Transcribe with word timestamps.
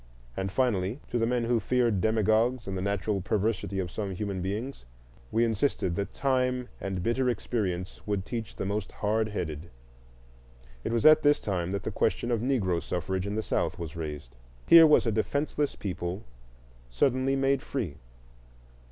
And, 0.35 0.51
finally, 0.51 0.99
to 1.11 1.19
the 1.19 1.27
men 1.27 1.43
who 1.43 1.59
feared 1.59 2.01
demagogues 2.01 2.65
and 2.67 2.75
the 2.75 2.81
natural 2.81 3.21
perversity 3.21 3.77
of 3.77 3.91
some 3.91 4.15
human 4.15 4.41
beings 4.41 4.83
we 5.31 5.45
insisted 5.45 5.95
that 5.95 6.11
time 6.11 6.69
and 6.79 7.03
bitter 7.03 7.29
experience 7.29 8.01
would 8.07 8.25
teach 8.25 8.55
the 8.55 8.65
most 8.65 8.93
hardheaded. 8.93 9.69
It 10.83 10.91
was 10.91 11.05
at 11.05 11.21
this 11.21 11.39
time 11.39 11.69
that 11.69 11.83
the 11.83 11.91
question 11.91 12.31
of 12.31 12.41
Negro 12.41 12.81
suffrage 12.81 13.27
in 13.27 13.35
the 13.35 13.43
South 13.43 13.77
was 13.77 13.95
raised. 13.95 14.35
Here 14.65 14.87
was 14.87 15.05
a 15.05 15.11
defenceless 15.11 15.75
people 15.75 16.23
suddenly 16.89 17.35
made 17.35 17.61
free. 17.61 17.97